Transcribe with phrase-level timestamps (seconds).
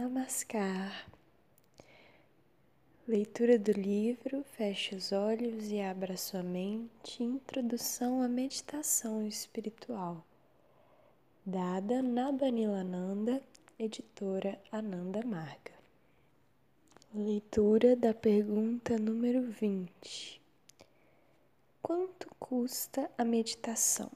[0.00, 1.06] Namaskar.
[3.06, 7.22] Leitura do livro Feche os olhos e abra sua mente.
[7.22, 10.24] Introdução à meditação espiritual.
[11.44, 13.42] Dada na Banilananda,
[13.78, 15.74] editora Ananda Marga.
[17.14, 20.40] Leitura da pergunta número 20.
[21.82, 24.10] Quanto custa a meditação?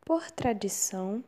[0.00, 1.22] Por tradição,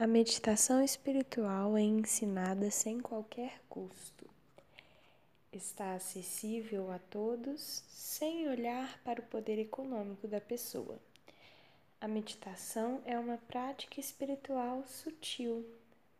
[0.00, 4.30] a meditação espiritual é ensinada sem qualquer custo.
[5.52, 11.00] Está acessível a todos sem olhar para o poder econômico da pessoa.
[12.00, 15.66] A meditação é uma prática espiritual sutil,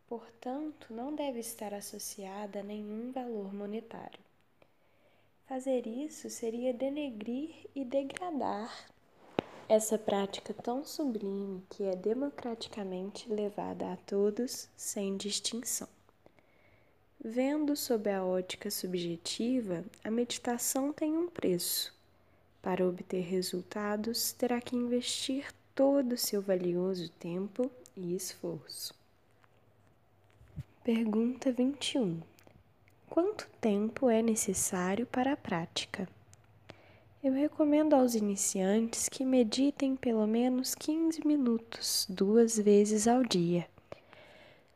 [0.09, 4.19] portanto, não deve estar associada a nenhum valor monetário.
[5.47, 8.89] Fazer isso seria denegrir e degradar
[9.69, 15.87] essa prática tão sublime que é democraticamente levada a todos sem distinção.
[17.23, 21.93] Vendo sob a ótica subjetiva, a meditação tem um preço.
[22.63, 28.95] Para obter resultados, terá que investir todo o seu valioso tempo e esforço.
[30.83, 32.19] Pergunta 21.
[33.07, 36.09] Quanto tempo é necessário para a prática?
[37.21, 43.67] Eu recomendo aos iniciantes que meditem pelo menos 15 minutos, duas vezes ao dia.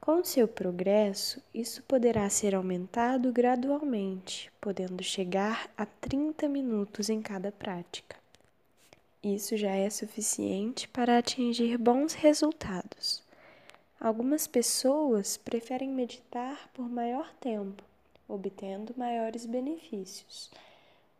[0.01, 7.49] Com seu progresso, isso poderá ser aumentado gradualmente, podendo chegar a 30 minutos em cada
[7.49, 8.17] prática.
[9.23, 13.23] Isso já é suficiente para atingir bons resultados.
[13.97, 17.81] Algumas pessoas preferem meditar por maior tempo,
[18.27, 20.51] obtendo maiores benefícios.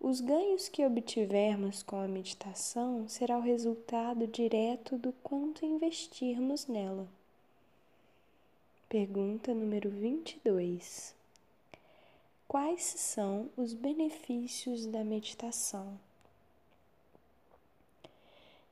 [0.05, 7.07] Os ganhos que obtivermos com a meditação será o resultado direto do quanto investirmos nela.
[8.89, 11.15] Pergunta número 22.
[12.45, 15.97] Quais são os benefícios da meditação?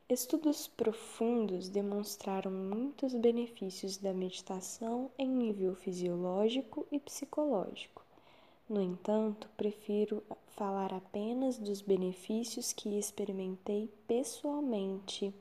[0.09, 8.03] Estudos profundos demonstraram muitos benefícios da meditação em nível fisiológico e psicológico.
[8.71, 10.23] No entanto, prefiro
[10.55, 15.35] falar apenas dos benefícios que experimentei pessoalmente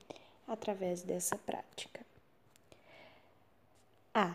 [0.48, 2.04] através dessa prática.
[4.12, 4.34] A.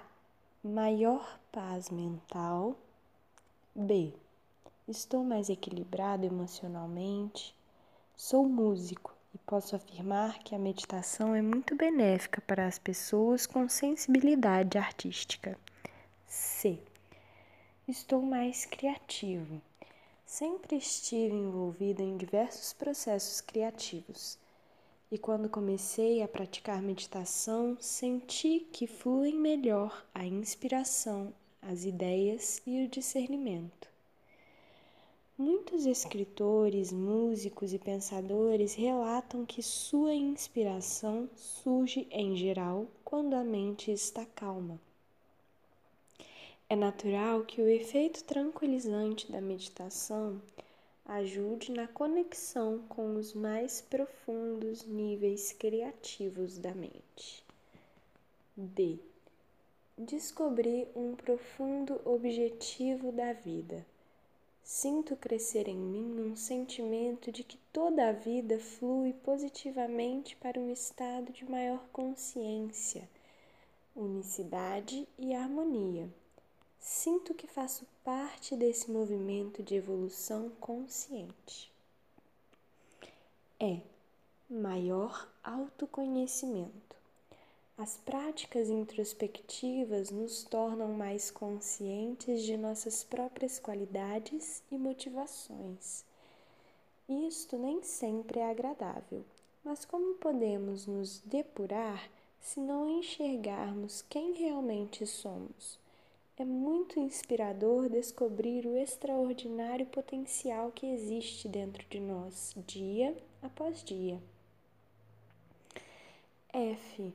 [0.64, 2.74] Maior paz mental.
[3.76, 4.14] B.
[4.88, 7.54] Estou mais equilibrado emocionalmente.
[8.16, 13.68] Sou músico e posso afirmar que a meditação é muito benéfica para as pessoas com
[13.68, 15.60] sensibilidade artística.
[16.26, 16.80] C
[17.88, 19.62] estou mais criativo.
[20.26, 24.40] Sempre estive envolvido em diversos processos criativos.
[25.12, 31.32] E quando comecei a praticar meditação, senti que fluem melhor a inspiração,
[31.62, 33.88] as ideias e o discernimento.
[35.38, 43.92] Muitos escritores, músicos e pensadores relatam que sua inspiração surge, em geral, quando a mente
[43.92, 44.80] está calma.
[46.68, 50.42] É natural que o efeito tranquilizante da meditação
[51.06, 57.46] ajude na conexão com os mais profundos níveis criativos da mente.
[58.58, 58.98] D.
[59.96, 63.86] Descobri um profundo objetivo da vida.
[64.64, 70.74] Sinto crescer em mim um sentimento de que toda a vida flui positivamente para um
[70.74, 73.08] estado de maior consciência,
[73.96, 76.10] unicidade e harmonia
[76.88, 81.74] Sinto que faço parte desse movimento de evolução consciente.
[83.60, 83.80] É
[84.48, 86.96] maior autoconhecimento.
[87.76, 96.06] As práticas introspectivas nos tornam mais conscientes de nossas próprias qualidades e motivações.
[97.10, 99.26] Isto nem sempre é agradável,
[99.64, 102.08] mas como podemos nos depurar
[102.40, 105.84] se não enxergarmos quem realmente somos?
[106.38, 114.22] É muito inspirador descobrir o extraordinário potencial que existe dentro de nós, dia após dia.
[116.52, 117.14] F.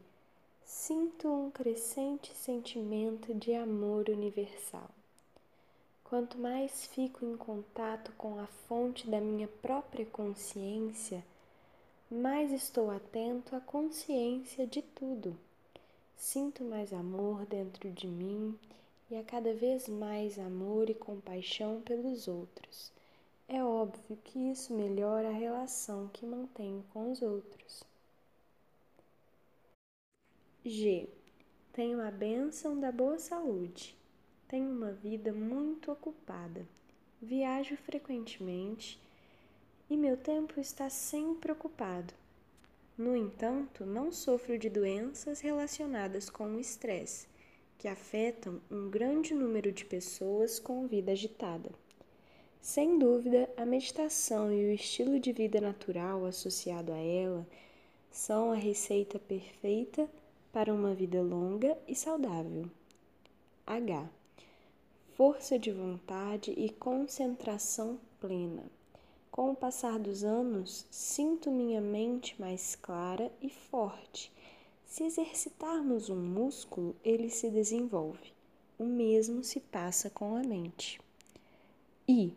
[0.64, 4.88] Sinto um crescente sentimento de amor universal.
[6.02, 11.22] Quanto mais fico em contato com a fonte da minha própria consciência,
[12.11, 15.37] mais estou atento à consciência de tudo.
[16.17, 18.58] Sinto mais amor dentro de mim
[19.10, 22.92] e a cada vez mais amor e compaixão pelos outros.
[23.48, 27.82] É óbvio que isso melhora a relação que mantenho com os outros.
[30.64, 31.08] G.
[31.72, 33.96] Tenho a bênção da boa saúde.
[34.46, 36.66] tenho uma vida muito ocupada.
[37.20, 39.00] Viajo frequentemente
[39.88, 42.14] e meu tempo está sempre ocupado.
[42.96, 47.26] No entanto, não sofro de doenças relacionadas com o estresse,
[47.81, 51.71] que afetam um grande número de pessoas com vida agitada.
[52.61, 57.47] Sem dúvida, a meditação e o estilo de vida natural associado a ela
[58.11, 60.06] são a receita perfeita
[60.53, 62.67] para uma vida longa e saudável.
[63.67, 64.11] H.
[65.17, 68.65] Força de vontade e concentração plena.
[69.31, 74.31] Com o passar dos anos, sinto minha mente mais clara e forte.
[74.90, 78.32] Se exercitarmos um músculo, ele se desenvolve.
[78.76, 81.00] O mesmo se passa com a mente.
[82.08, 82.34] I.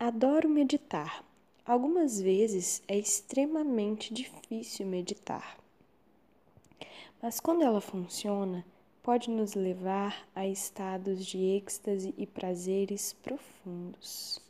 [0.00, 1.22] Adoro meditar.
[1.66, 5.58] Algumas vezes é extremamente difícil meditar.
[7.20, 8.64] Mas quando ela funciona,
[9.02, 14.40] pode nos levar a estados de êxtase e prazeres profundos.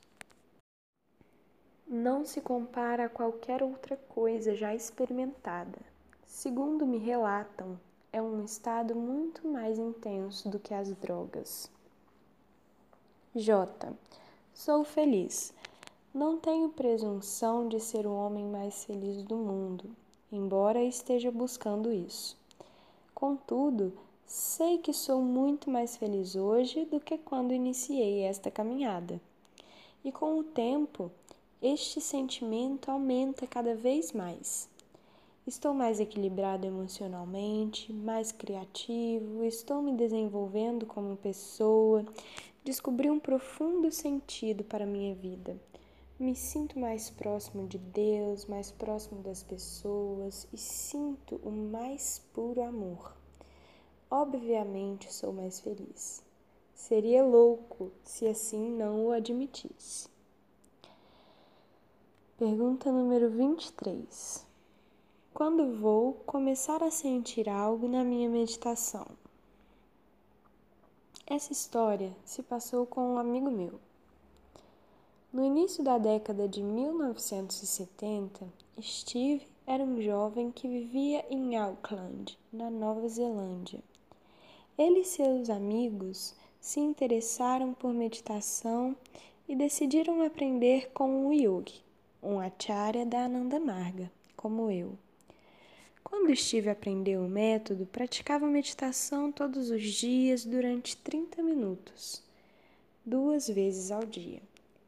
[1.89, 5.96] Não se compara a qualquer outra coisa já experimentada.
[6.39, 7.81] Segundo me relatam,
[8.13, 11.71] é um estado muito mais intenso do que as drogas.
[13.35, 13.91] J.
[14.53, 15.55] Sou feliz.
[16.13, 19.97] Não tenho presunção de ser o homem mais feliz do mundo,
[20.31, 22.37] embora esteja buscando isso.
[23.15, 23.95] Contudo,
[24.27, 29.19] sei que sou muito mais feliz hoje do que quando iniciei esta caminhada.
[30.05, 31.11] E com o tempo,
[31.63, 34.69] este sentimento aumenta cada vez mais.
[35.47, 42.05] Estou mais equilibrado emocionalmente, mais criativo, estou me desenvolvendo como pessoa,
[42.65, 45.57] descobri um profundo sentido para a minha vida.
[46.19, 52.61] Me sinto mais próximo de Deus, mais próximo das pessoas e sinto o mais puro
[52.61, 53.17] amor.
[54.11, 56.25] Obviamente sou mais feliz.
[56.75, 60.09] Seria louco se assim não o admitisse.
[62.37, 64.46] Pergunta número 23.
[65.37, 69.07] Quando vou começar a sentir algo na minha meditação?
[71.27, 73.79] Essa história se passou com um amigo meu.
[75.31, 78.51] No início da década de 1970,
[78.81, 83.83] Steve era um jovem que vivia em Auckland, na Nova Zelândia.
[84.79, 88.97] Ele e seus amigos se interessaram por meditação
[89.47, 91.85] e decidiram aprender com o yogi,
[92.23, 94.97] um acharya da Ananda Marga, como eu.
[96.19, 102.23] Quando Steve aprendeu o método, praticava meditação todos os dias durante 30 minutos,
[103.05, 104.41] duas vezes ao dia,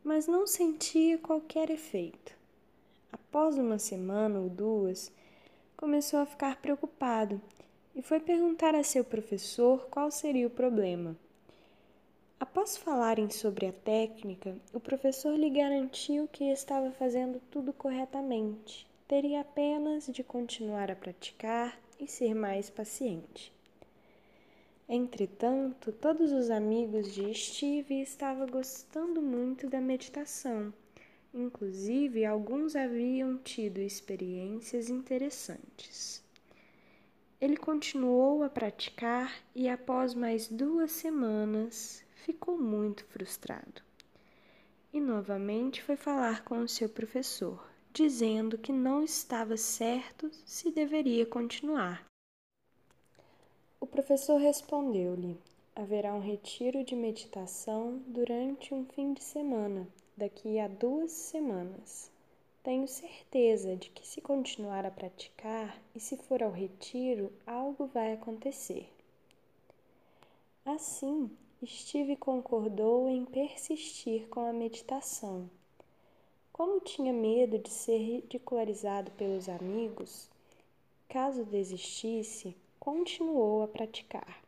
[0.03, 2.35] mas não sentia qualquer efeito.
[3.13, 5.13] Após uma semana ou duas,
[5.77, 7.39] começou a ficar preocupado
[7.95, 11.15] e foi perguntar a seu professor qual seria o problema.
[12.41, 19.41] Após falarem sobre a técnica, o professor lhe garantiu que estava fazendo tudo corretamente teria
[19.41, 23.51] apenas de continuar a praticar e ser mais paciente.
[24.87, 30.73] Entretanto, todos os amigos de Steve estavam gostando muito da meditação.
[31.33, 36.23] Inclusive, alguns haviam tido experiências interessantes.
[37.41, 43.83] Ele continuou a praticar e, após mais duas semanas, ficou muito frustrado.
[44.93, 51.27] E novamente foi falar com o seu professor dizendo que não estava certo se deveria
[51.27, 52.07] continuar.
[53.81, 55.37] O professor respondeu-lhe:
[55.75, 62.09] haverá um retiro de meditação durante um fim de semana, daqui a duas semanas.
[62.63, 68.13] Tenho certeza de que, se continuar a praticar e se for ao retiro, algo vai
[68.13, 68.89] acontecer.
[70.65, 71.29] Assim,
[71.67, 75.51] Steve concordou em persistir com a meditação
[76.59, 80.29] como tinha medo de ser ridicularizado pelos amigos,
[81.09, 84.43] caso desistisse, continuou a praticar.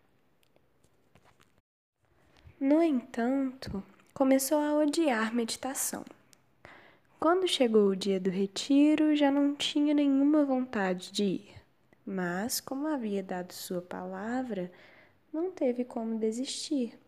[2.58, 3.80] No entanto,
[4.12, 6.04] começou a odiar meditação.
[7.20, 11.54] Quando chegou o dia do retiro, já não tinha nenhuma vontade de ir,
[12.04, 14.72] mas, como havia dado sua palavra,
[15.32, 16.98] não teve como desistir,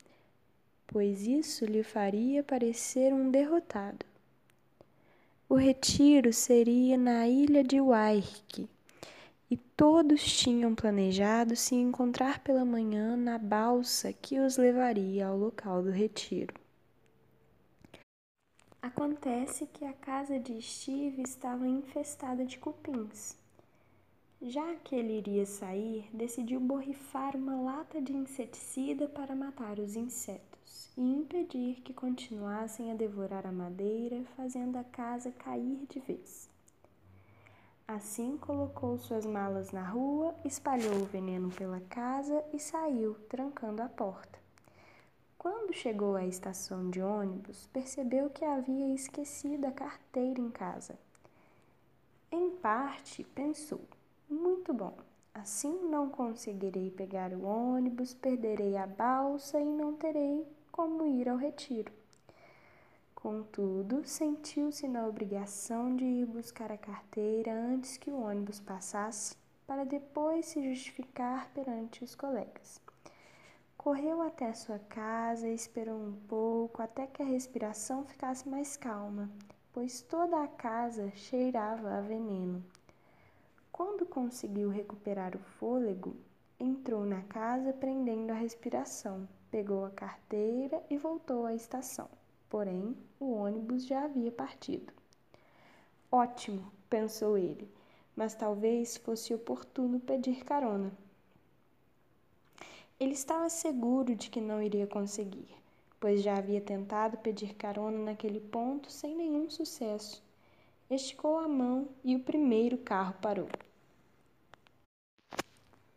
[0.87, 4.12] pois isso lhe faria parecer um derrotado.
[5.53, 8.67] O retiro seria na ilha de Waiheke
[9.51, 15.83] e todos tinham planejado se encontrar pela manhã na balsa que os levaria ao local
[15.83, 16.55] do retiro.
[18.81, 23.37] Acontece que a casa de Steve estava infestada de cupins.
[24.41, 30.52] Já que ele iria sair, decidiu borrifar uma lata de inseticida para matar os insetos
[30.97, 36.51] e impedir que continuassem a devorar a madeira, fazendo a casa cair de vez.
[37.87, 43.89] Assim, colocou suas malas na rua, espalhou o veneno pela casa e saiu, trancando a
[43.89, 44.39] porta.
[45.37, 50.99] Quando chegou à estação de ônibus, percebeu que havia esquecido a carteira em casa.
[52.31, 53.81] Em parte, pensou:
[54.31, 54.97] muito bom.
[55.35, 61.37] Assim não conseguirei pegar o ônibus, perderei a balsa e não terei como ir ao
[61.37, 61.93] retiro.
[63.15, 69.37] Contudo, sentiu-se na obrigação de ir buscar a carteira antes que o ônibus passasse,
[69.67, 72.81] para depois se justificar perante os colegas.
[73.77, 79.31] Correu até sua casa e esperou um pouco até que a respiração ficasse mais calma,
[79.73, 82.65] pois toda a casa cheirava a veneno.
[83.71, 86.17] Quando conseguiu recuperar o fôlego,
[86.59, 92.09] entrou na casa prendendo a respiração, pegou a carteira e voltou à estação.
[92.49, 94.91] Porém, o ônibus já havia partido.
[96.11, 97.71] Ótimo, pensou ele,
[98.17, 100.91] mas talvez fosse oportuno pedir carona.
[102.99, 105.49] Ele estava seguro de que não iria conseguir,
[106.01, 110.23] pois já havia tentado pedir carona naquele ponto sem nenhum sucesso.
[110.89, 113.49] Esticou a mão e o primeiro carro parou.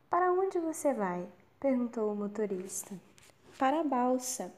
[0.09, 1.25] Para onde você vai?
[1.57, 2.99] perguntou o motorista.
[3.57, 4.53] Para a balsa.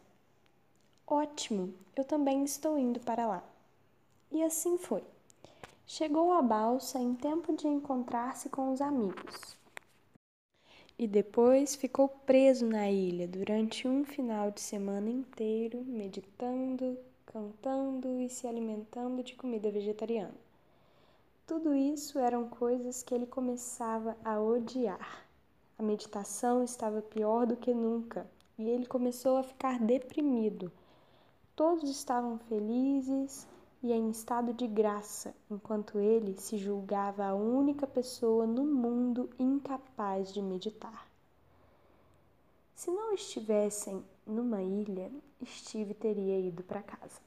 [1.05, 3.43] Ótimo, eu também estou indo para lá.
[4.31, 5.03] E assim foi.
[5.85, 9.55] Chegou à balsa em tempo de encontrar-se com os amigos.
[10.97, 18.27] E depois ficou preso na ilha durante um final de semana inteiro, meditando, cantando e
[18.27, 20.33] se alimentando de comida vegetariana.
[21.45, 25.27] Tudo isso eram coisas que ele começava a odiar.
[25.77, 28.25] A meditação estava pior do que nunca
[28.57, 30.71] e ele começou a ficar deprimido.
[31.55, 33.47] Todos estavam felizes
[33.83, 40.33] e em estado de graça, enquanto ele se julgava a única pessoa no mundo incapaz
[40.33, 41.07] de meditar.
[42.75, 45.11] Se não estivessem numa ilha,
[45.45, 47.19] Steve teria ido para casa.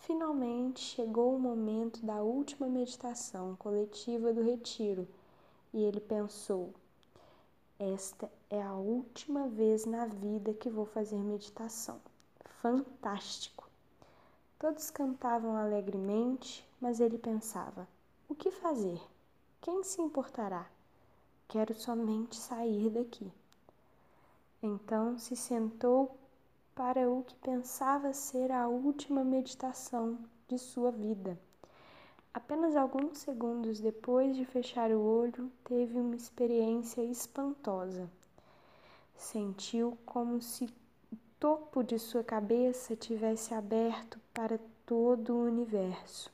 [0.00, 5.06] Finalmente chegou o momento da última meditação coletiva do retiro
[5.72, 6.74] e ele pensou:
[7.78, 12.00] esta é a última vez na vida que vou fazer meditação.
[12.60, 13.68] Fantástico!
[14.58, 17.86] Todos cantavam alegremente, mas ele pensava:
[18.28, 19.00] o que fazer?
[19.60, 20.66] Quem se importará?
[21.46, 23.32] Quero somente sair daqui.
[24.60, 26.18] Então se sentou
[26.74, 31.38] para o que pensava ser a última meditação de sua vida.
[32.34, 38.10] Apenas alguns segundos depois de fechar o olho, teve uma experiência espantosa.
[39.20, 46.32] Sentiu como se o topo de sua cabeça tivesse aberto para todo o universo.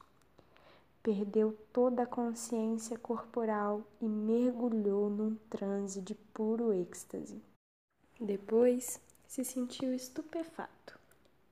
[1.03, 7.43] Perdeu toda a consciência corporal e mergulhou num transe de puro êxtase.
[8.21, 10.97] Depois se sentiu estupefato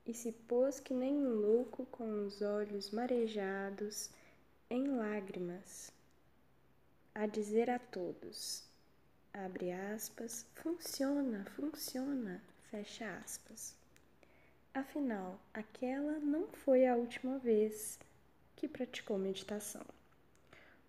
[0.05, 4.09] e se pôs que nem um louco com os olhos marejados
[4.69, 5.91] em lágrimas,
[7.13, 8.64] a dizer a todos,
[9.43, 13.75] abre aspas, funciona, funciona, fecha aspas.
[14.73, 17.99] Afinal, aquela não foi a última vez
[18.55, 19.85] que praticou meditação.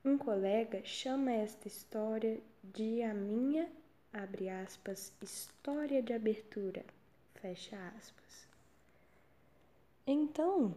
[0.05, 3.69] Um colega chama esta história de a minha,
[4.13, 6.85] abre aspas, história de abertura,
[7.35, 8.47] fecha aspas.
[10.07, 10.73] Então,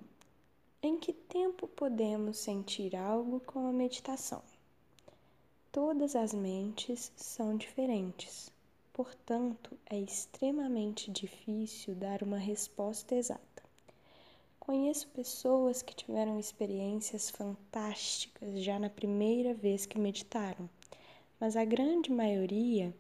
[0.82, 4.42] em que tempo podemos sentir algo com a meditação?
[5.72, 8.52] Todas as mentes são diferentes,
[8.92, 13.64] portanto, é extremamente difícil dar uma resposta exata.
[14.60, 20.68] Conheço pessoas que tiveram experiências fantásticas já na primeira vez que meditaram,
[21.40, 22.92] mas a grande maioria,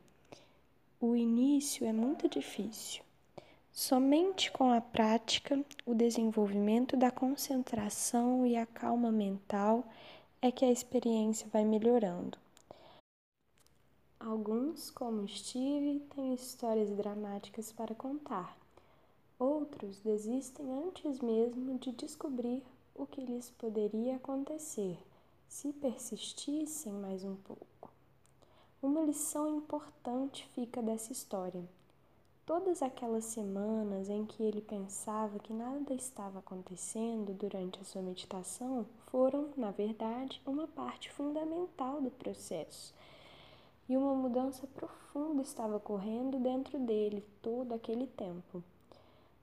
[1.01, 3.01] o início é muito difícil.
[3.71, 9.83] Somente com a prática, o desenvolvimento da concentração e a calma mental
[10.39, 12.37] é que a experiência vai melhorando.
[14.19, 18.57] Alguns, como Steve, têm histórias dramáticas para contar.
[19.39, 24.97] Outros desistem antes mesmo de descobrir o que lhes poderia acontecer
[25.47, 27.91] se persistissem mais um pouco.
[28.81, 31.63] Uma lição importante fica dessa história
[32.49, 38.87] Todas aquelas semanas em que ele pensava que nada estava acontecendo durante a sua meditação
[39.05, 42.91] foram, na verdade, uma parte fundamental do processo.
[43.89, 48.63] E uma mudança profunda estava ocorrendo dentro dele todo aquele tempo.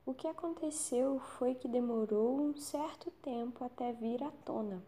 [0.07, 4.81] O que aconteceu foi que demorou um certo tempo até vir à tona.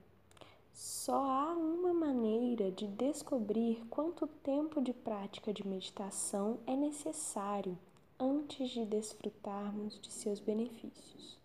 [0.73, 7.77] Só há uma maneira de descobrir quanto tempo de prática de meditação é necessário
[8.17, 11.37] antes de desfrutarmos de seus benefícios.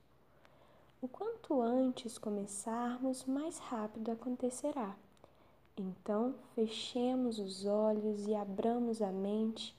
[1.01, 4.95] O quanto antes começarmos, mais rápido acontecerá.
[5.75, 9.75] Então, fechemos os olhos e abramos a mente,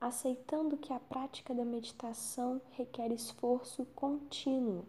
[0.00, 4.84] aceitando que a prática da meditação requer esforço contínuo.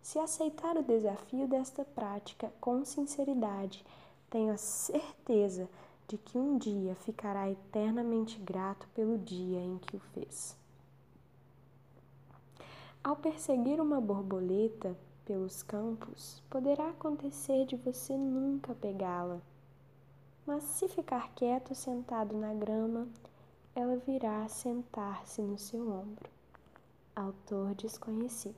[0.00, 3.84] Se aceitar o desafio desta prática com sinceridade,
[4.30, 5.68] tenho a certeza
[6.08, 10.56] de que um dia ficará eternamente grato pelo dia em que o fez.
[13.04, 19.42] Ao perseguir uma borboleta pelos campos, poderá acontecer de você nunca pegá-la.
[20.46, 23.08] Mas se ficar quieto sentado na grama,
[23.74, 26.30] ela virá sentar-se no seu ombro.
[27.16, 28.54] Autor desconhecido.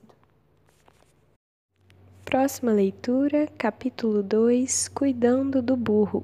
[2.23, 6.23] Próxima leitura, capítulo 2 Cuidando do burro.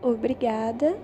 [0.00, 0.96] Obrigada